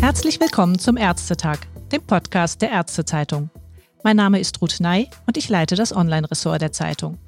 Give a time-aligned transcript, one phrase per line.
[0.00, 1.58] Herzlich willkommen zum Ärztetag,
[1.90, 3.50] dem Podcast der Ärztezeitung.
[4.02, 7.18] Mein Name ist Ruth Ney und ich leite das Online-Ressort der Zeitung.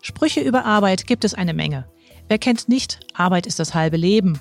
[0.00, 1.88] Sprüche über Arbeit gibt es eine Menge.
[2.28, 4.38] Wer kennt nicht, Arbeit ist das halbe Leben.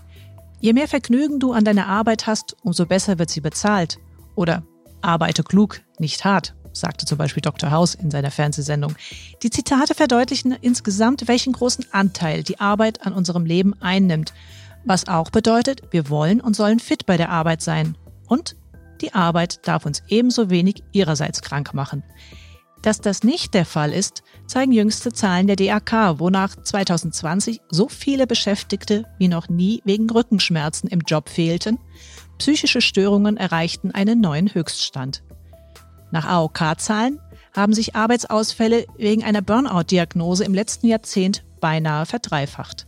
[0.59, 3.99] Je mehr Vergnügen du an deiner Arbeit hast, umso besser wird sie bezahlt.
[4.35, 4.63] Oder
[5.01, 7.71] arbeite klug, nicht hart, sagte zum Beispiel Dr.
[7.71, 8.95] House in seiner Fernsehsendung.
[9.43, 14.33] Die Zitate verdeutlichen insgesamt, welchen großen Anteil die Arbeit an unserem Leben einnimmt.
[14.85, 17.97] Was auch bedeutet, wir wollen und sollen fit bei der Arbeit sein.
[18.27, 18.55] Und
[19.01, 22.03] die Arbeit darf uns ebenso wenig ihrerseits krank machen.
[22.81, 28.27] Dass das nicht der Fall ist, zeigen jüngste Zahlen der DAK, wonach 2020 so viele
[28.27, 31.79] Beschäftigte wie noch nie wegen Rückenschmerzen im Job fehlten.
[32.37, 35.23] Psychische Störungen erreichten einen neuen Höchststand.
[36.11, 37.19] Nach AOK-Zahlen
[37.55, 42.87] haben sich Arbeitsausfälle wegen einer Burnout-Diagnose im letzten Jahrzehnt beinahe verdreifacht.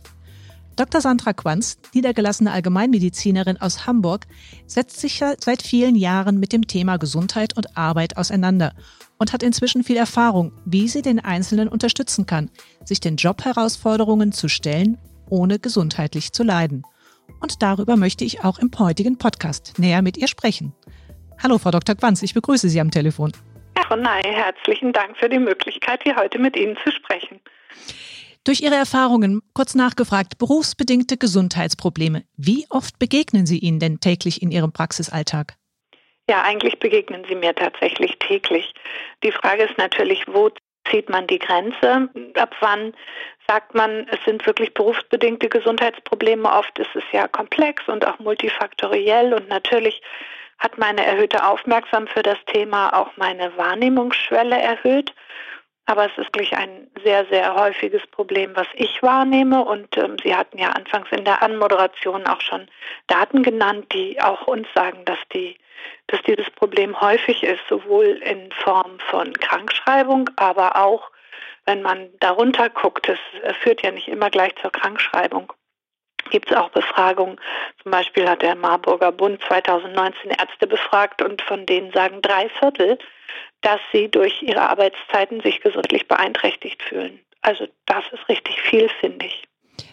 [0.76, 1.02] Dr.
[1.02, 4.26] Sandra Quanz, niedergelassene Allgemeinmedizinerin aus Hamburg,
[4.66, 8.72] setzt sich seit vielen Jahren mit dem Thema Gesundheit und Arbeit auseinander
[9.18, 12.50] und hat inzwischen viel Erfahrung, wie sie den Einzelnen unterstützen kann,
[12.84, 14.96] sich den Jobherausforderungen zu stellen,
[15.28, 16.84] ohne gesundheitlich zu leiden.
[17.40, 20.72] Und darüber möchte ich auch im heutigen Podcast näher mit ihr sprechen.
[21.42, 21.94] Hallo, Frau Dr.
[21.94, 23.32] Quanz, ich begrüße Sie am Telefon.
[23.74, 27.40] Herr Ronay, herzlichen Dank für die Möglichkeit, hier heute mit Ihnen zu sprechen.
[28.44, 34.50] Durch Ihre Erfahrungen, kurz nachgefragt, berufsbedingte Gesundheitsprobleme, wie oft begegnen Sie ihnen denn täglich in
[34.50, 35.54] Ihrem Praxisalltag?
[36.28, 38.72] Ja, eigentlich begegnen sie mir tatsächlich täglich.
[39.24, 40.50] Die Frage ist natürlich, wo
[40.90, 42.08] zieht man die Grenze?
[42.34, 42.92] Ab wann
[43.48, 46.48] sagt man, es sind wirklich berufsbedingte Gesundheitsprobleme?
[46.48, 50.00] Oft ist es ja komplex und auch multifaktoriell und natürlich
[50.60, 55.14] hat meine erhöhte Aufmerksamkeit für das Thema auch meine Wahrnehmungsschwelle erhöht.
[55.86, 59.64] Aber es ist wirklich ein sehr, sehr häufiges Problem, was ich wahrnehme.
[59.64, 62.68] Und ähm, Sie hatten ja anfangs in der Anmoderation auch schon
[63.08, 65.56] Daten genannt, die auch uns sagen, dass, die,
[66.06, 71.10] dass dieses Problem häufig ist, sowohl in Form von Krankschreibung, aber auch,
[71.64, 75.52] wenn man darunter guckt, es führt ja nicht immer gleich zur Krankschreibung,
[76.30, 77.38] gibt es auch Befragungen.
[77.82, 82.98] Zum Beispiel hat der Marburger Bund 2019 Ärzte befragt und von denen sagen drei Viertel,
[83.62, 87.20] dass sie durch ihre Arbeitszeiten sich gesundlich beeinträchtigt fühlen.
[87.42, 89.44] Also das ist richtig viel, finde ich.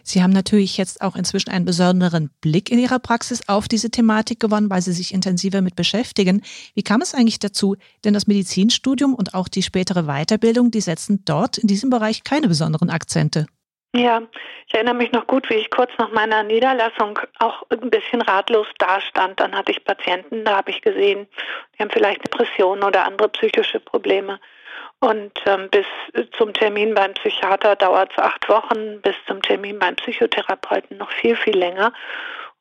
[0.03, 4.39] Sie haben natürlich jetzt auch inzwischen einen besonderen Blick in Ihrer Praxis auf diese Thematik
[4.39, 6.43] gewonnen, weil Sie sich intensiver mit beschäftigen.
[6.75, 7.75] Wie kam es eigentlich dazu?
[8.03, 12.47] Denn das Medizinstudium und auch die spätere Weiterbildung, die setzen dort in diesem Bereich keine
[12.47, 13.47] besonderen Akzente.
[13.95, 14.21] Ja,
[14.67, 18.67] ich erinnere mich noch gut, wie ich kurz nach meiner Niederlassung auch ein bisschen ratlos
[18.77, 19.39] dastand.
[19.39, 21.27] Dann hatte ich Patienten, da habe ich gesehen,
[21.73, 24.39] die haben vielleicht Depressionen oder andere psychische Probleme.
[24.99, 25.85] Und ähm, bis
[26.37, 31.35] zum Termin beim Psychiater dauert es acht Wochen, bis zum Termin beim Psychotherapeuten noch viel,
[31.35, 31.93] viel länger.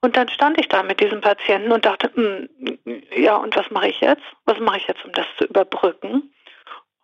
[0.03, 2.47] Und dann stand ich da mit diesem Patienten und dachte, mh,
[2.85, 4.23] hm, ja, und was mache ich jetzt?
[4.45, 6.33] Was mache ich jetzt, um das zu überbrücken?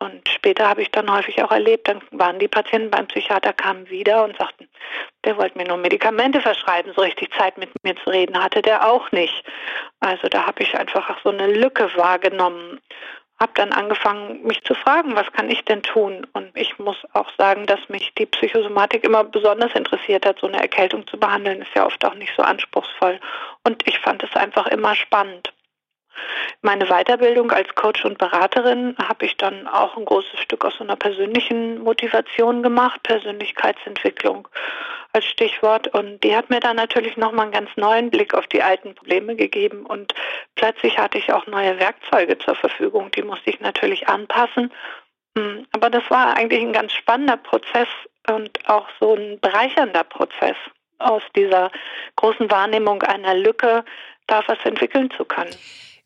[0.03, 3.89] Und später habe ich dann häufig auch erlebt, dann waren die Patienten beim Psychiater, kamen
[3.89, 4.69] wieder und sagten,
[5.25, 8.85] der wollte mir nur Medikamente verschreiben, so richtig Zeit mit mir zu reden hatte der
[8.89, 9.45] auch nicht.
[10.01, 12.81] Also da habe ich einfach auch so eine Lücke wahrgenommen.
[13.39, 16.27] Habe dann angefangen, mich zu fragen, was kann ich denn tun?
[16.33, 20.41] Und ich muss auch sagen, dass mich die Psychosomatik immer besonders interessiert hat.
[20.41, 23.21] So eine Erkältung zu behandeln ist ja oft auch nicht so anspruchsvoll.
[23.65, 25.53] Und ich fand es einfach immer spannend.
[26.61, 30.97] Meine Weiterbildung als Coach und Beraterin habe ich dann auch ein großes Stück aus einer
[30.97, 34.49] persönlichen Motivation gemacht, Persönlichkeitsentwicklung
[35.13, 35.89] als Stichwort.
[35.89, 39.37] Und die hat mir dann natürlich nochmal einen ganz neuen Blick auf die alten Probleme
[39.37, 39.85] gegeben.
[39.87, 40.15] Und
[40.55, 43.11] plötzlich hatte ich auch neue Werkzeuge zur Verfügung.
[43.11, 44.73] Die musste ich natürlich anpassen.
[45.37, 47.89] Hm, aber das war eigentlich ein ganz spannender Prozess
[48.29, 50.57] und auch so ein bereichernder Prozess
[50.99, 51.71] aus dieser
[52.17, 53.85] großen Wahrnehmung einer Lücke,
[54.27, 55.55] da was entwickeln zu können.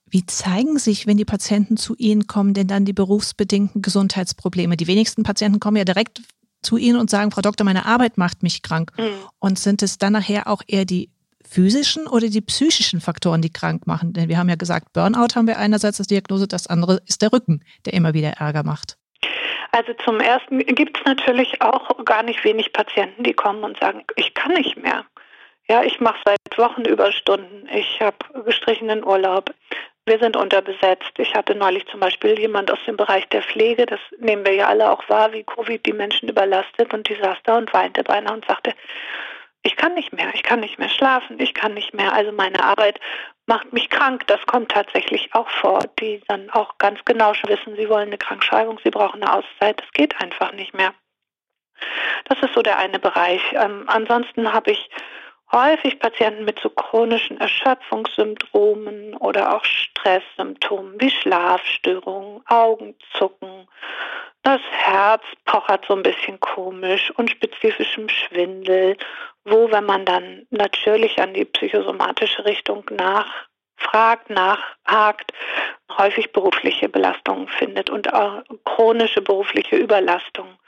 [0.08, 4.76] Wie zeigen sich, wenn die Patienten zu Ihnen kommen, denn dann die berufsbedingten Gesundheitsprobleme?
[4.76, 6.22] Die wenigsten Patienten kommen ja direkt
[6.62, 8.92] zu Ihnen und sagen, Frau Doktor, meine Arbeit macht mich krank.
[8.96, 9.10] Mhm.
[9.38, 11.10] Und sind es dann nachher auch eher die
[11.44, 14.12] physischen oder die psychischen Faktoren, die krank machen?
[14.12, 17.32] Denn wir haben ja gesagt, Burnout haben wir einerseits als Diagnose, das andere ist der
[17.32, 18.96] Rücken, der immer wieder Ärger macht.
[19.72, 24.02] Also zum Ersten gibt es natürlich auch gar nicht wenig Patienten, die kommen und sagen,
[24.16, 25.04] ich kann nicht mehr.
[25.68, 27.68] Ja, ich mache seit Wochen Überstunden.
[27.74, 29.52] Ich habe gestrichenen Urlaub.
[30.08, 31.12] Wir sind unterbesetzt.
[31.18, 34.68] Ich hatte neulich zum Beispiel jemand aus dem Bereich der Pflege, das nehmen wir ja
[34.68, 38.34] alle auch wahr, wie Covid die Menschen überlastet und die saß da und weinte beinahe
[38.34, 38.72] und sagte,
[39.64, 42.12] ich kann nicht mehr, ich kann nicht mehr schlafen, ich kann nicht mehr.
[42.12, 43.00] Also meine Arbeit
[43.46, 44.24] macht mich krank.
[44.28, 48.18] Das kommt tatsächlich auch vor, die dann auch ganz genau schon wissen, sie wollen eine
[48.18, 50.94] Krankschreibung, sie brauchen eine Auszeit, das geht einfach nicht mehr.
[52.26, 53.42] Das ist so der eine Bereich.
[53.54, 54.88] Ähm, ansonsten habe ich
[55.52, 63.68] häufig Patienten mit so chronischen Erschöpfungssyndromen oder auch Stresssymptomen wie Schlafstörungen, Augenzucken.
[64.42, 68.96] Das Herz pochert so ein bisschen komisch, unspezifischem Schwindel,
[69.44, 75.32] wo, wenn man dann natürlich an die psychosomatische Richtung nachfragt, nachhakt,
[75.98, 80.58] häufig berufliche Belastungen findet und auch chronische berufliche Überlastung.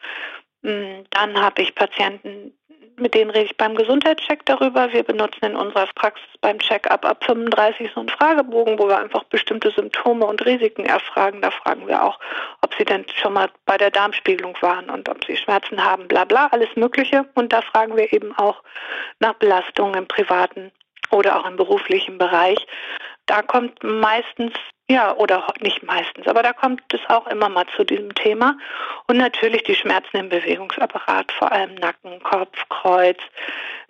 [0.64, 2.58] Hm, dann habe ich Patienten,
[2.96, 4.92] mit denen rede ich beim Gesundheitscheck darüber.
[4.92, 9.24] Wir benutzen in unserer Praxis beim Check-up ab 35 so einen Fragebogen, wo wir einfach
[9.24, 11.40] bestimmte Symptome und Risiken erfragen.
[11.42, 12.18] Da fragen wir auch,
[12.62, 16.24] ob sie denn schon mal bei der Darmspiegelung waren und ob sie Schmerzen haben, bla
[16.24, 17.28] bla, alles Mögliche.
[17.34, 18.62] Und da fragen wir eben auch
[19.20, 20.72] nach Belastungen im privaten
[21.10, 22.66] oder auch im beruflichen Bereich.
[23.26, 24.52] Da kommt meistens
[24.90, 28.56] ja, oder nicht meistens, aber da kommt es auch immer mal zu diesem Thema.
[29.06, 33.18] Und natürlich die Schmerzen im Bewegungsapparat, vor allem Nacken, Kopf, Kreuz,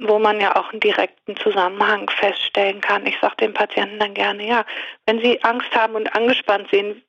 [0.01, 3.07] wo man ja auch einen direkten Zusammenhang feststellen kann.
[3.07, 4.65] Ich sage den Patienten dann gerne, ja,
[5.07, 7.03] wenn sie Angst haben und angespannt sind,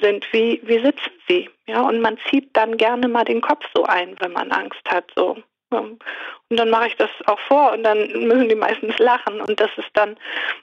[0.00, 1.48] sind wie, wie sitzen sie?
[1.66, 5.04] Ja, und man zieht dann gerne mal den Kopf so ein, wenn man Angst hat,
[5.14, 5.36] so.
[5.70, 6.00] Und
[6.48, 9.40] dann mache ich das auch vor und dann müssen die meistens lachen.
[9.40, 10.16] Und das ist dann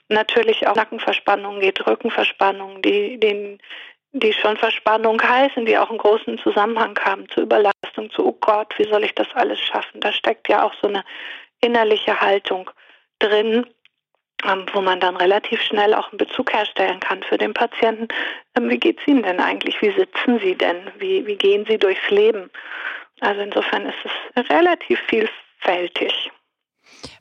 [0.08, 3.58] natürlich auch Nackenverspannung geht, Rückenverspannung, die, den,
[4.12, 8.72] die schon Verspannung heißen, die auch einen großen Zusammenhang haben zur Überlastung, zu, oh Gott,
[8.78, 10.00] wie soll ich das alles schaffen?
[10.00, 11.04] Da steckt ja auch so eine
[11.60, 12.70] innerliche Haltung
[13.18, 13.66] drin,
[14.44, 18.08] ähm, wo man dann relativ schnell auch einen Bezug herstellen kann für den Patienten.
[18.56, 19.80] Ähm, wie geht es Ihnen denn eigentlich?
[19.80, 20.90] Wie sitzen Sie denn?
[20.98, 22.50] Wie, wie gehen Sie durchs Leben?
[23.20, 23.94] Also insofern ist
[24.34, 26.30] es relativ vielfältig.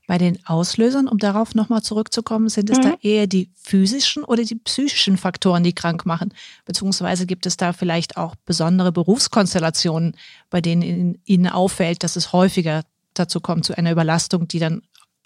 [0.06, 2.82] Bei den Auslösern, um darauf nochmal zurückzukommen, sind es mhm.
[2.82, 6.34] da eher die physischen oder die psychischen Faktoren, die krank machen?
[6.66, 10.18] Beziehungsweise gibt es da vielleicht auch besondere Berufskonstellationen,
[10.50, 12.82] bei denen Ihnen auffällt, dass es häufiger
[13.14, 14.82] dazu kommt, zu einer Überlastung, die dann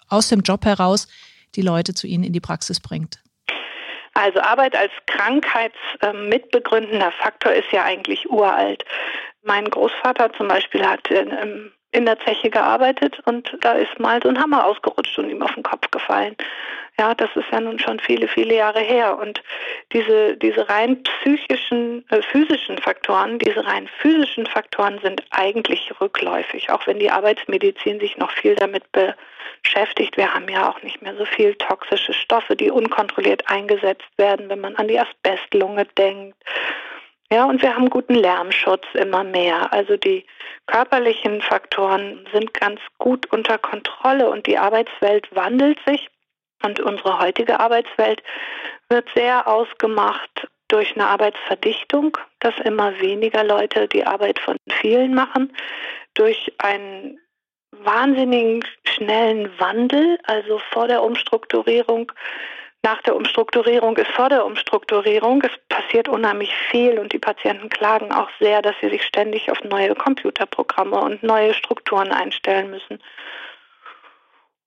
[0.08, 1.08] aus dem Job heraus
[1.56, 3.20] die Leute zu Ihnen in die Praxis bringt?
[4.14, 8.84] Also Arbeit als krankheitsmitbegründender Faktor ist ja eigentlich uralt.
[9.42, 14.28] Mein Großvater zum Beispiel hat in, in der Zeche gearbeitet und da ist mal so
[14.28, 16.36] ein Hammer ausgerutscht und ihm auf den Kopf gefallen.
[16.98, 19.16] Ja, das ist ja nun schon viele, viele Jahre her.
[19.18, 19.40] Und
[19.92, 26.86] diese, diese rein psychischen, äh, physischen Faktoren, diese rein physischen Faktoren sind eigentlich rückläufig, auch
[26.88, 28.82] wenn die Arbeitsmedizin sich noch viel damit
[29.62, 30.16] beschäftigt.
[30.16, 34.60] Wir haben ja auch nicht mehr so viel toxische Stoffe, die unkontrolliert eingesetzt werden, wenn
[34.60, 36.36] man an die Asbestlunge denkt
[37.30, 39.72] ja, und wir haben guten Lärmschutz immer mehr.
[39.72, 40.24] Also die
[40.66, 46.08] körperlichen Faktoren sind ganz gut unter Kontrolle und die Arbeitswelt wandelt sich.
[46.62, 48.22] Und unsere heutige Arbeitswelt
[48.88, 55.52] wird sehr ausgemacht durch eine Arbeitsverdichtung, dass immer weniger Leute die Arbeit von vielen machen,
[56.14, 57.18] durch einen
[57.70, 62.10] wahnsinnigen schnellen Wandel, also vor der Umstrukturierung
[62.82, 65.42] nach der Umstrukturierung ist vor der Umstrukturierung.
[65.42, 69.62] Es passiert unheimlich viel und die Patienten klagen auch sehr, dass sie sich ständig auf
[69.64, 73.00] neue Computerprogramme und neue Strukturen einstellen müssen.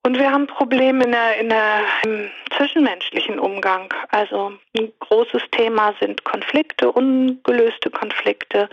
[0.03, 3.93] Und wir haben Probleme in der, in der, im zwischenmenschlichen Umgang.
[4.09, 8.67] Also ein großes Thema sind Konflikte, ungelöste Konflikte,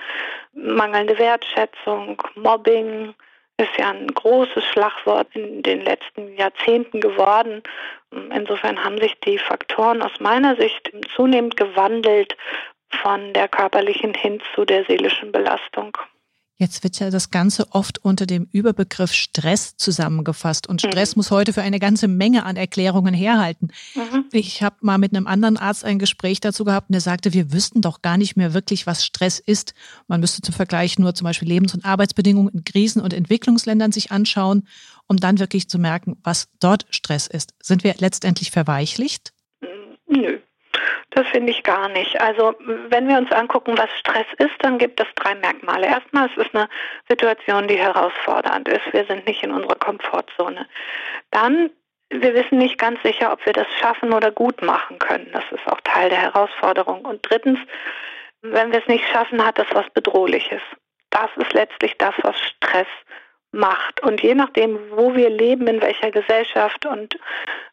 [0.54, 3.14] mangelnde Wertschätzung, Mobbing,
[3.58, 7.62] ist ja ein großes Schlagwort in den letzten Jahrzehnten geworden.
[8.10, 12.36] Insofern haben sich die Faktoren aus meiner Sicht zunehmend gewandelt
[13.02, 15.96] von der körperlichen hin zu der seelischen Belastung.
[16.60, 20.66] Jetzt wird ja das Ganze oft unter dem Überbegriff Stress zusammengefasst.
[20.68, 21.20] Und Stress mhm.
[21.20, 23.68] muss heute für eine ganze Menge an Erklärungen herhalten.
[23.94, 24.24] Mhm.
[24.32, 27.52] Ich habe mal mit einem anderen Arzt ein Gespräch dazu gehabt und der sagte, wir
[27.52, 29.72] wüssten doch gar nicht mehr wirklich, was Stress ist.
[30.08, 34.10] Man müsste zum Vergleich nur zum Beispiel Lebens- und Arbeitsbedingungen in Krisen- und Entwicklungsländern sich
[34.10, 34.66] anschauen,
[35.06, 37.54] um dann wirklich zu merken, was dort Stress ist.
[37.62, 39.32] Sind wir letztendlich verweichlicht?
[40.08, 40.40] Nö.
[41.10, 42.20] Das finde ich gar nicht.
[42.20, 42.54] Also
[42.88, 45.86] wenn wir uns angucken, was Stress ist, dann gibt es drei Merkmale.
[45.86, 46.68] Erstmal, es ist eine
[47.08, 48.92] Situation, die herausfordernd ist.
[48.92, 50.66] Wir sind nicht in unserer Komfortzone.
[51.30, 51.70] Dann,
[52.10, 55.28] wir wissen nicht ganz sicher, ob wir das schaffen oder gut machen können.
[55.32, 57.04] Das ist auch Teil der Herausforderung.
[57.04, 57.58] Und drittens,
[58.42, 60.62] wenn wir es nicht schaffen, hat das was Bedrohliches.
[61.10, 62.86] Das ist letztlich das, was Stress
[63.52, 64.02] macht.
[64.02, 67.18] Und je nachdem, wo wir leben, in welcher Gesellschaft und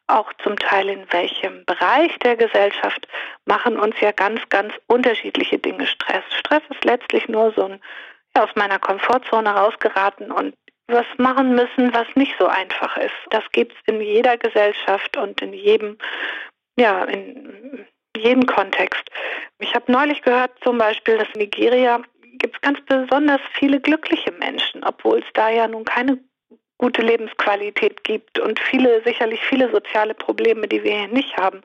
[0.08, 3.08] auch zum Teil in welchem Bereich der Gesellschaft,
[3.46, 6.24] machen uns ja ganz, ganz unterschiedliche Dinge Stress.
[6.40, 7.82] Stress ist letztlich nur so ein
[8.36, 10.54] ja, aus meiner Komfortzone rausgeraten und
[10.88, 13.16] was machen müssen, was nicht so einfach ist.
[13.32, 15.98] Das gibt es in jeder Gesellschaft und in jedem,
[16.78, 19.04] ja, in jedem Kontext.
[19.60, 22.02] Ich habe neulich gehört zum Beispiel, dass Nigeria
[22.38, 26.20] gibt es ganz besonders viele glückliche Menschen, obwohl es da ja nun keine
[26.78, 31.62] gute Lebensqualität gibt und viele, sicherlich viele soziale Probleme, die wir hier nicht haben.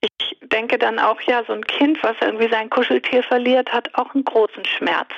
[0.00, 4.14] Ich denke dann auch, ja, so ein Kind, was irgendwie sein Kuscheltier verliert, hat auch
[4.14, 5.08] einen großen Schmerz.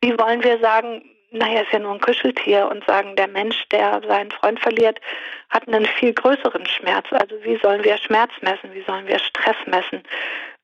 [0.00, 4.00] Wie wollen wir sagen, naja, ist ja nur ein Kuscheltier und sagen, der Mensch, der
[4.06, 5.00] seinen Freund verliert,
[5.50, 7.06] hat einen viel größeren Schmerz.
[7.10, 8.72] Also wie sollen wir Schmerz messen?
[8.72, 10.02] Wie sollen wir Stress messen?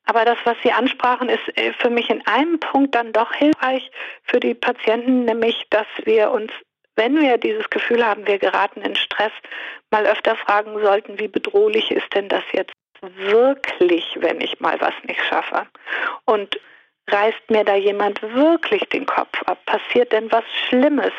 [0.05, 3.89] Aber das, was Sie ansprachen, ist äh, für mich in einem Punkt dann doch hilfreich
[4.23, 6.51] für die Patienten, nämlich, dass wir uns,
[6.95, 9.31] wenn wir dieses Gefühl haben, wir geraten in Stress,
[9.91, 14.93] mal öfter fragen sollten, wie bedrohlich ist denn das jetzt wirklich, wenn ich mal was
[15.03, 15.67] nicht schaffe?
[16.25, 16.59] Und
[17.09, 19.59] reißt mir da jemand wirklich den Kopf ab?
[19.65, 21.13] Passiert denn was Schlimmes?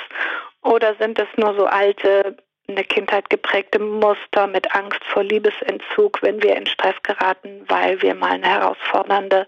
[0.63, 2.37] Oder sind es nur so alte,
[2.67, 8.01] in der Kindheit geprägte Muster mit Angst vor Liebesentzug, wenn wir in Stress geraten, weil
[8.03, 9.47] wir mal eine herausfordernde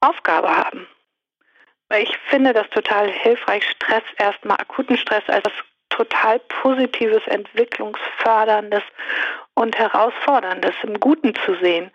[0.00, 0.86] Aufgabe haben?
[1.96, 5.48] Ich finde das total hilfreich, Stress erstmal akuten Stress als
[5.88, 8.82] total positives, entwicklungsförderndes
[9.54, 11.90] und herausforderndes im Guten zu sehen.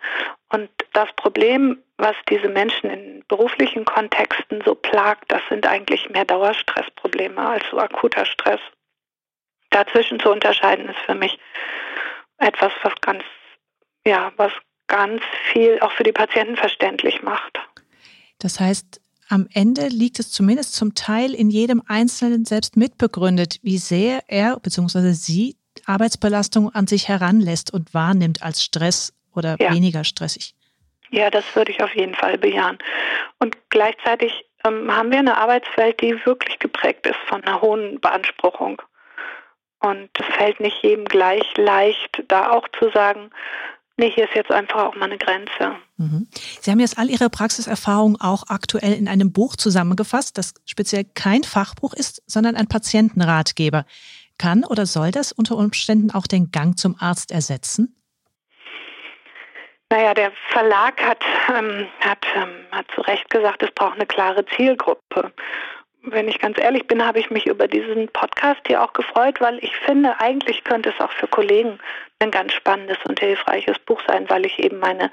[0.52, 6.24] Und das Problem, was diese Menschen in beruflichen Kontexten so plagt, das sind eigentlich mehr
[6.24, 8.60] Dauerstressprobleme als so akuter Stress.
[9.74, 11.38] Dazwischen zu unterscheiden ist für mich
[12.38, 13.22] etwas, was ganz,
[14.06, 14.52] ja, was
[14.86, 17.58] ganz viel auch für die Patienten verständlich macht.
[18.38, 23.78] Das heißt, am Ende liegt es zumindest zum Teil in jedem Einzelnen selbst mitbegründet, wie
[23.78, 25.12] sehr er bzw.
[25.12, 29.72] sie Arbeitsbelastung an sich heranlässt und wahrnimmt als Stress oder ja.
[29.72, 30.54] weniger stressig.
[31.10, 32.78] Ja, das würde ich auf jeden Fall bejahen.
[33.38, 38.80] Und gleichzeitig ähm, haben wir eine Arbeitswelt, die wirklich geprägt ist von einer hohen Beanspruchung.
[39.84, 43.30] Und es fällt nicht jedem gleich leicht, da auch zu sagen,
[43.96, 45.76] Nee, hier ist jetzt einfach auch mal eine Grenze.
[45.98, 46.26] Mhm.
[46.32, 51.44] Sie haben jetzt all Ihre Praxiserfahrungen auch aktuell in einem Buch zusammengefasst, das speziell kein
[51.44, 53.84] Fachbuch ist, sondern ein Patientenratgeber.
[54.36, 57.94] Kann oder soll das unter Umständen auch den Gang zum Arzt ersetzen?
[59.92, 61.24] Naja, der Verlag hat,
[61.56, 65.32] ähm, hat, ähm, hat zu Recht gesagt, es braucht eine klare Zielgruppe
[66.06, 69.58] wenn ich ganz ehrlich bin, habe ich mich über diesen Podcast hier auch gefreut, weil
[69.62, 71.78] ich finde, eigentlich könnte es auch für Kollegen
[72.18, 75.10] ein ganz spannendes und hilfreiches Buch sein, weil ich eben meine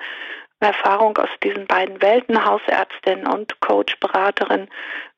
[0.60, 4.67] Erfahrung aus diesen beiden Welten, Hausärztin und Coach, Beraterin,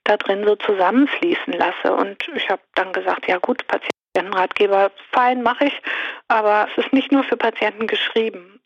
[0.05, 1.93] da drin so zusammenfließen lasse.
[1.93, 5.81] Und ich habe dann gesagt, ja gut, Patientenratgeber, fein, mache ich,
[6.27, 8.61] aber es ist nicht nur für Patienten geschrieben.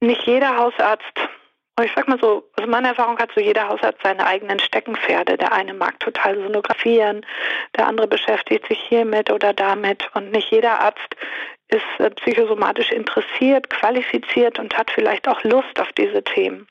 [0.00, 1.18] Nicht jeder Hausarzt
[1.82, 5.36] ich sag mal so, also meine Erfahrung hat so jeder Haushalt seine eigenen Steckenpferde.
[5.36, 7.26] Der eine mag total sonografieren,
[7.76, 11.16] der andere beschäftigt sich hiermit oder damit und nicht jeder Arzt
[11.68, 16.68] ist äh, psychosomatisch interessiert, qualifiziert und hat vielleicht auch Lust auf diese Themen.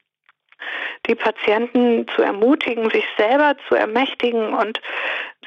[1.07, 4.79] Die Patienten zu ermutigen, sich selber zu ermächtigen und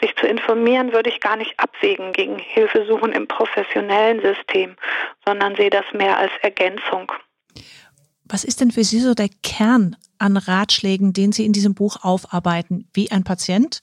[0.02, 4.76] sich zu informieren, würde ich gar nicht abwägen gegen Hilfe suchen im professionellen System,
[5.25, 7.10] sondern sehe das mehr als Ergänzung.
[8.28, 12.02] Was ist denn für Sie so der Kern an Ratschlägen, den Sie in diesem Buch
[12.02, 13.83] aufarbeiten, wie ein Patient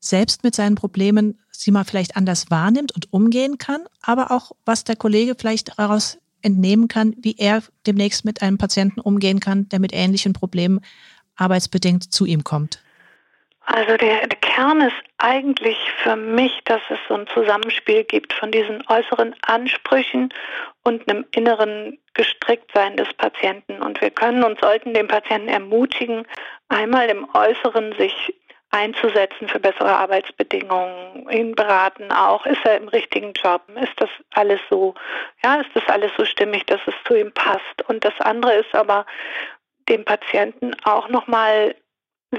[0.00, 4.84] selbst mit seinen Problemen sie mal vielleicht anders wahrnimmt und umgehen kann, aber auch was
[4.84, 9.80] der Kollege vielleicht daraus entnehmen kann, wie er demnächst mit einem Patienten umgehen kann, der
[9.80, 10.80] mit ähnlichen Problemen
[11.34, 12.80] arbeitsbedingt zu ihm kommt?
[13.66, 18.52] Also der, der, Kern ist eigentlich für mich, dass es so ein Zusammenspiel gibt von
[18.52, 20.32] diesen äußeren Ansprüchen
[20.84, 23.82] und einem inneren Gestricktsein des Patienten.
[23.82, 26.26] Und wir können und sollten den Patienten ermutigen,
[26.68, 28.34] einmal im Äußeren sich
[28.70, 34.60] einzusetzen für bessere Arbeitsbedingungen, ihn beraten auch, ist er im richtigen Job, ist das alles
[34.70, 34.94] so,
[35.42, 37.82] ja, ist das alles so stimmig, dass es zu ihm passt.
[37.88, 39.06] Und das andere ist aber,
[39.88, 41.74] dem Patienten auch nochmal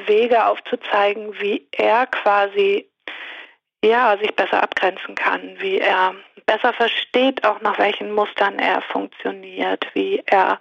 [0.06, 2.89] Wege aufzuzeigen, wie er quasi
[3.84, 9.86] ja, sich besser abgrenzen kann, wie er besser versteht, auch nach welchen Mustern er funktioniert,
[9.94, 10.60] wie er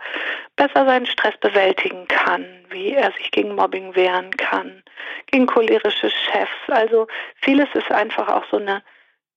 [0.57, 4.83] besser seinen Stress bewältigen kann, wie er sich gegen Mobbing wehren kann,
[5.26, 6.69] gegen cholerische Chefs.
[6.69, 7.07] Also
[7.40, 8.83] vieles ist einfach auch so eine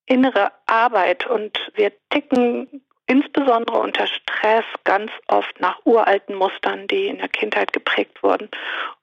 [0.08, 7.17] innere Arbeit und wir ticken insbesondere unter Stress ganz oft nach uralten Mustern, die in
[7.17, 8.49] der Kindheit geprägt wurden.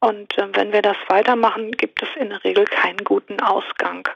[0.00, 4.08] Und äh, wenn wir das weitermachen, gibt es in der Regel keinen guten Ausgang.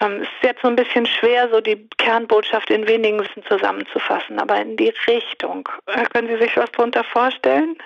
[0.00, 4.38] Ähm, es ist jetzt so ein bisschen schwer, so die Kernbotschaft in wenigen Wissen zusammenzufassen,
[4.38, 5.66] aber in die Richtung.
[5.86, 7.76] Äh, können Sie sich was darunter vorstellen?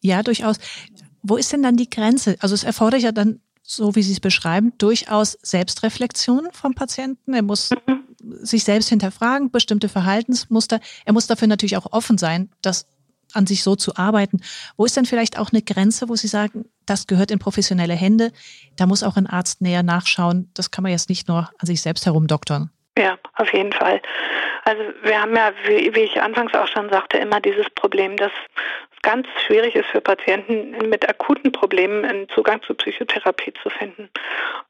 [0.00, 0.58] Ja, durchaus.
[1.22, 2.36] Wo ist denn dann die Grenze?
[2.40, 7.34] Also es erfordert ja dann, so wie Sie es beschreiben, durchaus Selbstreflexion vom Patienten.
[7.34, 8.05] Er muss mhm
[8.40, 10.80] sich selbst hinterfragen, bestimmte Verhaltensmuster.
[11.04, 12.86] Er muss dafür natürlich auch offen sein, das
[13.32, 14.40] an sich so zu arbeiten.
[14.76, 18.32] Wo ist denn vielleicht auch eine Grenze, wo Sie sagen, das gehört in professionelle Hände,
[18.76, 21.80] da muss auch ein Arzt näher nachschauen, das kann man jetzt nicht nur an sich
[21.80, 22.70] selbst herumdoktern?
[22.98, 24.00] Ja, auf jeden Fall.
[24.66, 28.32] Also wir haben ja, wie, wie ich anfangs auch schon sagte, immer dieses Problem, dass
[29.02, 34.10] ganz schwierig ist für Patienten mit akuten Problemen einen Zugang zu Psychotherapie zu finden.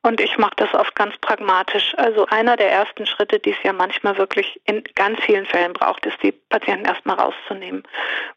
[0.03, 1.95] Und ich mache das oft ganz pragmatisch.
[1.97, 6.05] Also einer der ersten Schritte, die es ja manchmal wirklich in ganz vielen Fällen braucht,
[6.05, 7.83] ist, die Patienten erstmal rauszunehmen.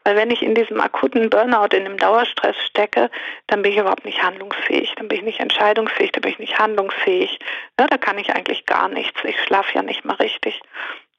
[0.04, 3.10] Weil wenn ich in diesem akuten Burnout, in dem Dauerstress stecke,
[3.48, 6.58] dann bin ich überhaupt nicht handlungsfähig, dann bin ich nicht entscheidungsfähig, dann bin ich nicht
[6.58, 7.38] handlungsfähig.
[7.78, 9.20] Ja, da kann ich eigentlich gar nichts.
[9.24, 10.58] Ich schlafe ja nicht mal richtig.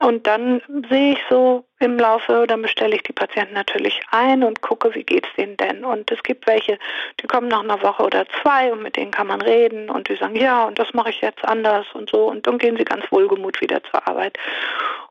[0.01, 4.62] Und dann sehe ich so im Laufe, dann bestelle ich die Patienten natürlich ein und
[4.62, 5.86] gucke, wie geht es denen denn.
[5.86, 6.79] Und es gibt welche,
[7.22, 10.15] die kommen nach einer Woche oder zwei und mit denen kann man reden und die
[10.15, 12.25] sagen, ja, und das mache ich jetzt anders und so.
[12.25, 14.39] Und dann gehen sie ganz wohlgemut wieder zur Arbeit.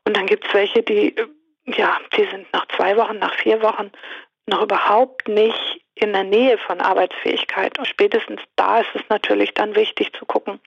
[0.03, 1.15] Und dann gibt es welche, die,
[1.67, 3.91] ja, die sind nach zwei Wochen, nach vier Wochen
[4.45, 7.79] noch überhaupt nicht in der Nähe von Arbeitsfähigkeit.
[7.79, 10.59] Und spätestens da ist es natürlich dann wichtig zu gucken,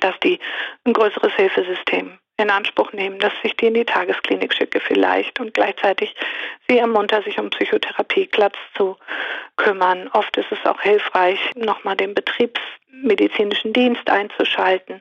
[0.00, 0.38] dass die
[0.84, 5.54] ein größeres Hilfesystem in Anspruch nehmen, dass ich die in die Tagesklinik schicke vielleicht und
[5.54, 6.14] gleichzeitig
[6.68, 8.96] sie ermunter, sich um Psychotherapieplatz zu
[9.56, 10.08] kümmern.
[10.12, 15.00] Oft ist es auch hilfreich, nochmal den betriebsmedizinischen Dienst einzuschalten.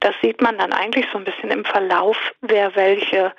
[0.00, 3.32] Das sieht man dann eigentlich so ein bisschen im Verlauf, wer welche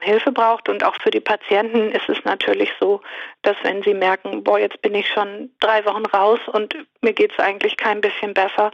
[0.00, 0.68] Hilfe braucht.
[0.68, 3.00] Und auch für die Patienten ist es natürlich so,
[3.42, 7.32] dass wenn sie merken, boah, jetzt bin ich schon drei Wochen raus und mir geht
[7.32, 8.70] es eigentlich kein bisschen besser,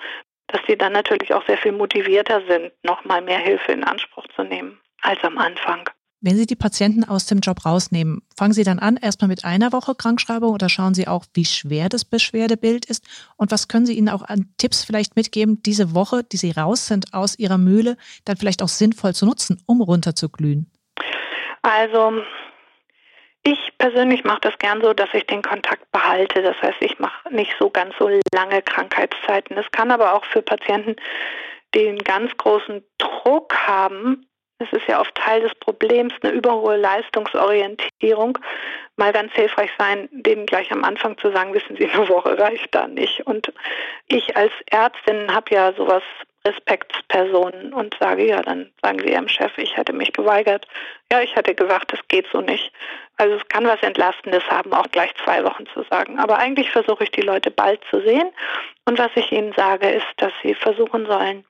[0.49, 4.43] dass die dann natürlich auch sehr viel motivierter sind, nochmal mehr Hilfe in Anspruch zu
[4.43, 5.89] nehmen als am Anfang.
[6.25, 9.73] Wenn Sie die Patienten aus dem Job rausnehmen, fangen Sie dann an erstmal mit einer
[9.73, 13.05] Woche Krankschreibung oder schauen Sie auch, wie schwer das Beschwerdebild ist?
[13.37, 16.87] Und was können Sie ihnen auch an Tipps vielleicht mitgeben, diese Woche, die Sie raus
[16.87, 20.71] sind aus Ihrer Mühle, dann vielleicht auch sinnvoll zu nutzen, um runterzuglühen?
[21.63, 22.13] Also
[23.45, 26.43] ich persönlich mache das gern so, dass ich den Kontakt behalte.
[26.43, 29.57] Das heißt, ich mache nicht so ganz so lange Krankheitszeiten.
[29.57, 30.97] Das kann aber auch für Patienten,
[31.75, 34.27] die einen ganz großen Druck haben,
[34.63, 38.39] das ist ja oft Teil des Problems, eine überhohe Leistungsorientierung,
[38.97, 42.73] mal ganz hilfreich sein, denen gleich am Anfang zu sagen, wissen Sie, eine Woche reicht
[42.73, 43.27] da nicht.
[43.27, 43.53] Und
[44.07, 46.05] ich als Ärztin habe ja sowas
[46.47, 50.67] Respektspersonen und sage, ja, dann sagen Sie Ihrem Chef, ich hätte mich geweigert.
[51.11, 52.73] Ja, ich hätte gesagt, das geht so nicht.
[53.17, 56.19] Also es kann was Entlastendes haben, auch gleich zwei Wochen zu sagen.
[56.19, 58.31] Aber eigentlich versuche ich die Leute bald zu sehen.
[58.87, 61.45] Und was ich ihnen sage, ist, dass sie versuchen sollen,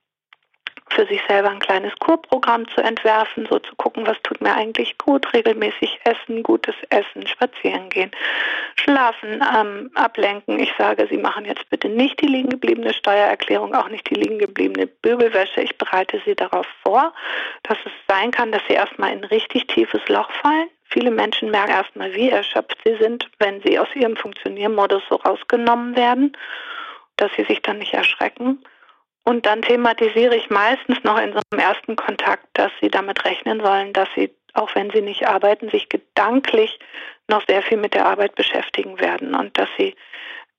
[0.92, 4.96] für sich selber ein kleines Kurprogramm zu entwerfen, so zu gucken, was tut mir eigentlich
[4.98, 8.10] gut, regelmäßig essen, gutes Essen, spazieren gehen,
[8.76, 10.58] schlafen, ähm, ablenken.
[10.58, 14.38] Ich sage, Sie machen jetzt bitte nicht die liegen gebliebene Steuererklärung, auch nicht die liegen
[14.38, 15.62] gebliebene Bügelwäsche.
[15.62, 17.12] Ich bereite Sie darauf vor,
[17.62, 20.68] dass es sein kann, dass Sie erstmal in ein richtig tiefes Loch fallen.
[20.92, 25.96] Viele Menschen merken erstmal, wie erschöpft sie sind, wenn sie aus ihrem Funktioniermodus so rausgenommen
[25.96, 26.36] werden,
[27.16, 28.62] dass sie sich dann nicht erschrecken.
[29.24, 33.60] Und dann thematisiere ich meistens noch in so einem ersten Kontakt, dass sie damit rechnen
[33.60, 36.78] sollen, dass sie, auch wenn sie nicht arbeiten, sich gedanklich
[37.28, 39.94] noch sehr viel mit der Arbeit beschäftigen werden und dass sie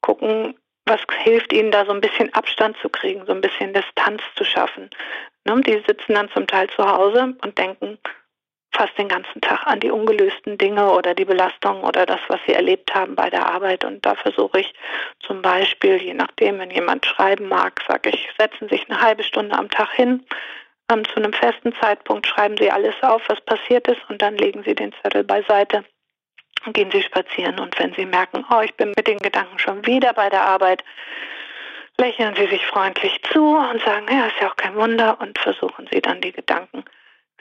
[0.02, 4.22] gucken, was hilft ihnen da so ein bisschen Abstand zu kriegen, so ein bisschen Distanz
[4.36, 4.90] zu schaffen.
[5.46, 5.62] Ne?
[5.62, 7.98] Die sitzen dann zum Teil zu Hause und denken,
[8.76, 12.54] fast den ganzen Tag an die ungelösten Dinge oder die Belastung oder das, was sie
[12.54, 13.86] erlebt haben bei der Arbeit.
[13.86, 14.74] Und da versuche ich
[15.20, 19.58] zum Beispiel, je nachdem, wenn jemand schreiben mag, sage ich, setzen sich eine halbe Stunde
[19.58, 20.26] am Tag hin.
[20.92, 24.64] Ähm, zu einem festen Zeitpunkt schreiben Sie alles auf, was passiert ist, und dann legen
[24.64, 25.86] Sie den Zettel beiseite
[26.66, 27.60] und gehen Sie spazieren.
[27.60, 30.84] Und wenn Sie merken, oh, ich bin mit den Gedanken schon wieder bei der Arbeit,
[31.98, 35.88] lächeln Sie sich freundlich zu und sagen, ja, ist ja auch kein Wunder, und versuchen
[35.92, 36.84] Sie dann die Gedanken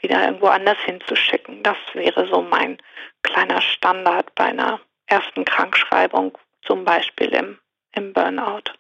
[0.03, 1.63] wieder irgendwo anders hinzuschicken.
[1.63, 2.79] Das wäre so mein
[3.23, 7.59] kleiner Standard bei einer ersten Krankschreibung, zum Beispiel im,
[7.95, 8.73] im Burnout.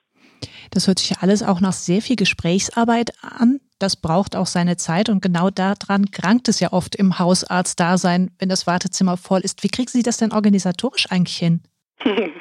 [0.70, 3.60] Das hört sich ja alles auch nach sehr viel Gesprächsarbeit an.
[3.78, 8.48] Das braucht auch seine Zeit und genau daran krankt es ja oft im Hausarztdasein, wenn
[8.48, 9.62] das Wartezimmer voll ist.
[9.62, 11.62] Wie kriegen Sie das denn organisatorisch eigentlich hin?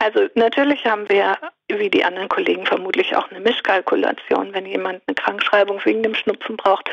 [0.00, 1.36] Also natürlich haben wir,
[1.68, 4.54] wie die anderen Kollegen vermutlich, auch eine Mischkalkulation.
[4.54, 6.88] Wenn jemand eine Krankschreibung wegen dem Schnupfen braucht,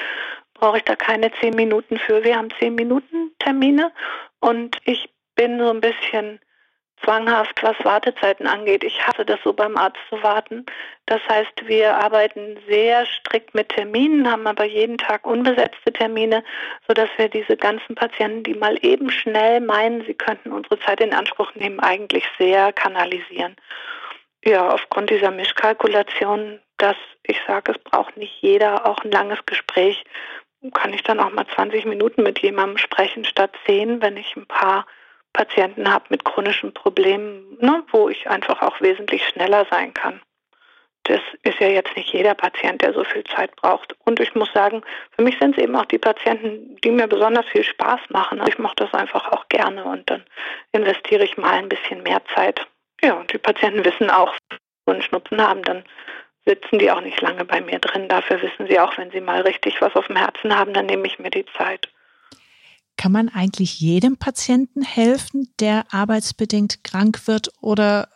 [0.56, 2.24] brauche ich da keine zehn Minuten für.
[2.24, 3.91] Wir haben zehn Minuten Termine
[4.39, 6.39] und ich bin so ein bisschen
[7.04, 8.84] zwanghaft, was Wartezeiten angeht.
[8.84, 10.65] Ich hasse das so beim Arzt zu warten.
[11.06, 16.44] Das heißt, wir arbeiten sehr strikt mit Terminen, haben aber jeden Tag unbesetzte Termine,
[16.88, 21.13] sodass wir diese ganzen Patienten, die mal eben schnell meinen, sie könnten unsere Zeit in
[21.13, 23.56] Anspruch nehmen, eigentlich sehr kanalisieren.
[24.44, 30.04] Ja, aufgrund dieser Mischkalkulation, dass ich sage, es braucht nicht jeder auch ein langes Gespräch,
[30.71, 34.45] kann ich dann auch mal 20 Minuten mit jemandem sprechen statt 10, wenn ich ein
[34.45, 34.86] paar
[35.34, 40.21] Patienten habe mit chronischen Problemen, ne, wo ich einfach auch wesentlich schneller sein kann.
[41.04, 43.95] Das ist ja jetzt nicht jeder Patient, der so viel Zeit braucht.
[44.06, 44.82] Und ich muss sagen,
[45.15, 48.41] für mich sind es eben auch die Patienten, die mir besonders viel Spaß machen.
[48.47, 50.23] Ich mache das einfach auch gerne und dann
[50.71, 52.65] investiere ich mal ein bisschen mehr Zeit.
[53.04, 55.84] Ja, und die Patienten wissen auch, wenn sie einen Schnupfen haben, dann
[56.46, 58.08] sitzen die auch nicht lange bei mir drin.
[58.08, 61.08] Dafür wissen sie auch, wenn sie mal richtig was auf dem Herzen haben, dann nehme
[61.08, 61.90] ich mir die Zeit.
[62.98, 68.08] Kann man eigentlich jedem Patienten helfen, der arbeitsbedingt krank wird oder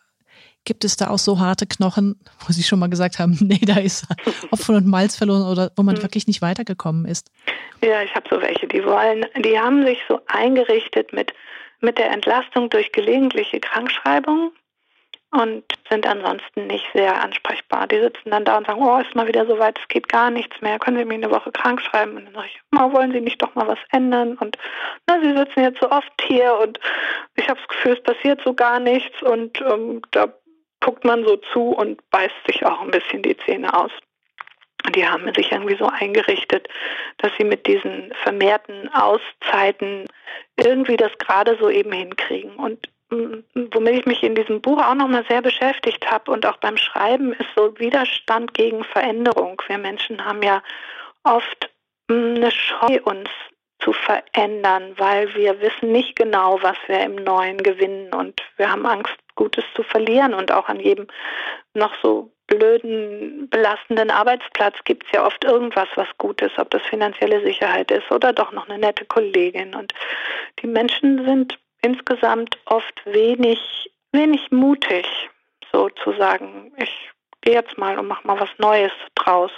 [0.66, 3.80] gibt es da auch so harte Knochen, wo Sie schon mal gesagt haben, nee, da
[3.80, 4.06] ist
[4.52, 6.04] Hopfen und Malz verloren oder wo man mhm.
[6.04, 7.32] wirklich nicht weitergekommen ist?
[7.82, 11.34] Ja, ich habe so welche, die wollen, die haben sich so eingerichtet mit,
[11.82, 14.52] mit der Entlastung durch gelegentliche Krankschreibung
[15.32, 17.88] und sind ansonsten nicht sehr ansprechbar.
[17.88, 20.30] Die sitzen dann da und sagen, oh, ist mal wieder so weit, es geht gar
[20.30, 22.18] nichts mehr, können Sie mich eine Woche krank schreiben?
[22.18, 24.38] Und dann sage ich, oh, wollen Sie nicht doch mal was ändern?
[24.38, 24.58] Und
[25.08, 26.80] na, Sie sitzen jetzt so oft hier und
[27.36, 30.34] ich habe das Gefühl, es passiert so gar nichts und ähm, da
[30.82, 33.92] guckt man so zu und beißt sich auch ein bisschen die Zähne aus.
[34.96, 36.68] Die haben sich irgendwie so eingerichtet,
[37.18, 40.06] dass sie mit diesen vermehrten Auszeiten
[40.56, 42.56] irgendwie das gerade so eben hinkriegen.
[42.56, 46.78] Und womit ich mich in diesem Buch auch nochmal sehr beschäftigt habe und auch beim
[46.78, 49.62] Schreiben, ist so Widerstand gegen Veränderung.
[49.68, 50.62] Wir Menschen haben ja
[51.24, 51.70] oft
[52.08, 53.30] eine Scheu, uns
[53.80, 58.86] zu verändern, weil wir wissen nicht genau, was wir im Neuen gewinnen und wir haben
[58.86, 61.08] Angst, Gutes zu verlieren und auch an jedem
[61.74, 66.82] noch so blöden, belastenden Arbeitsplatz gibt es ja oft irgendwas, was gut ist, ob das
[66.84, 69.74] finanzielle Sicherheit ist oder doch noch eine nette Kollegin.
[69.76, 69.94] Und
[70.62, 75.08] die Menschen sind insgesamt oft wenig, wenig mutig,
[75.72, 76.72] sozusagen.
[76.78, 77.10] Ich
[77.42, 79.52] gehe jetzt mal und mache mal was Neues draus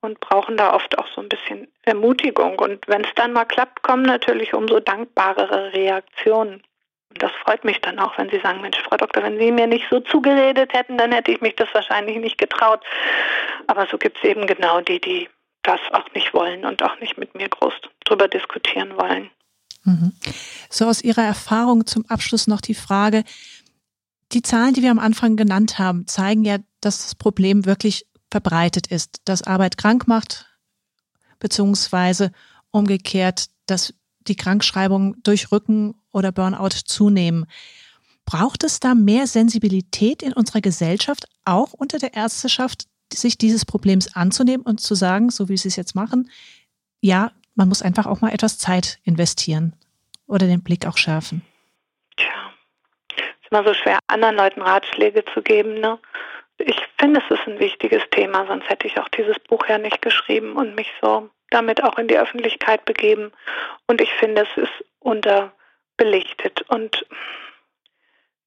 [0.00, 2.58] und brauchen da oft auch so ein bisschen Ermutigung.
[2.58, 6.62] Und wenn es dann mal klappt, kommen natürlich umso dankbarere Reaktionen.
[7.10, 9.66] Und das freut mich dann auch, wenn Sie sagen, Mensch, Frau Doktor, wenn Sie mir
[9.66, 12.84] nicht so zugeredet hätten, dann hätte ich mich das wahrscheinlich nicht getraut.
[13.66, 15.28] Aber so gibt es eben genau die, die
[15.62, 17.72] das auch nicht wollen und auch nicht mit mir groß
[18.04, 19.30] drüber diskutieren wollen.
[19.84, 20.12] Mhm.
[20.70, 23.24] So aus Ihrer Erfahrung zum Abschluss noch die Frage,
[24.32, 28.88] die Zahlen, die wir am Anfang genannt haben, zeigen ja, dass das Problem wirklich verbreitet
[28.88, 30.46] ist, dass Arbeit krank macht,
[31.38, 32.32] beziehungsweise
[32.70, 33.94] umgekehrt, dass
[34.26, 37.46] die Krankschreibungen durch Rücken oder Burnout zunehmen.
[38.24, 44.16] Braucht es da mehr Sensibilität in unserer Gesellschaft, auch unter der Ärzteschaft, sich dieses Problems
[44.16, 46.30] anzunehmen und zu sagen, so wie Sie es jetzt machen,
[47.00, 49.74] ja, man muss einfach auch mal etwas Zeit investieren
[50.26, 51.42] oder den Blick auch schärfen.
[52.16, 52.52] Tja,
[53.16, 55.80] es ist immer so schwer, anderen Leuten Ratschläge zu geben.
[55.80, 55.98] Ne?
[56.58, 60.02] Ich finde, es ist ein wichtiges Thema, sonst hätte ich auch dieses Buch ja nicht
[60.02, 63.32] geschrieben und mich so damit auch in die Öffentlichkeit begeben.
[63.86, 66.62] Und ich finde, es ist unterbelichtet.
[66.68, 67.06] Und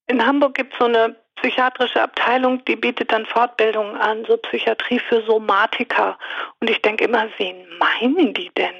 [0.06, 4.98] in Hamburg gibt es so eine psychiatrische Abteilung, die bietet dann Fortbildungen an, so Psychiatrie
[4.98, 6.18] für Somatiker.
[6.60, 8.74] Und ich denke immer, wen meinen die denn?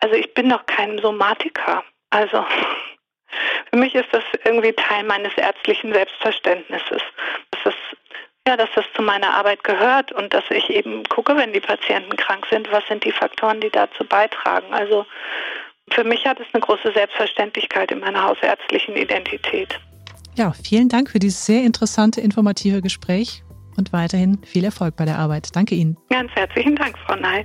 [0.00, 1.84] Also ich bin doch kein Somatiker.
[2.10, 2.44] Also
[3.70, 7.02] für mich ist das irgendwie Teil meines ärztlichen Selbstverständnisses.
[7.50, 7.74] Dass das,
[8.46, 12.16] ja, dass das zu meiner Arbeit gehört und dass ich eben gucke, wenn die Patienten
[12.16, 14.72] krank sind, was sind die Faktoren, die dazu beitragen.
[14.72, 15.06] Also
[15.90, 19.78] für mich hat es eine große Selbstverständlichkeit in meiner hausärztlichen Identität.
[20.36, 23.42] Ja, vielen Dank für dieses sehr interessante, informative Gespräch
[23.76, 25.56] und weiterhin viel Erfolg bei der Arbeit.
[25.56, 25.96] Danke Ihnen.
[26.10, 27.44] Ganz herzlichen Dank, Frau Ney.